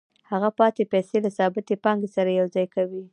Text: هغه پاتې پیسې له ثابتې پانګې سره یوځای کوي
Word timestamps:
هغه 0.31 0.49
پاتې 0.59 0.83
پیسې 0.93 1.17
له 1.25 1.29
ثابتې 1.37 1.75
پانګې 1.83 2.09
سره 2.15 2.29
یوځای 2.39 2.67
کوي 2.75 3.03